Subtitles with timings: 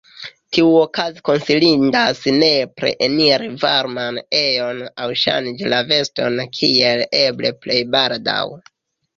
[0.55, 8.43] Tiuokaze konsilindas nepre eniri varman ejon aŭ ŝanĝi la vestojn kiel eble plej baldaŭ.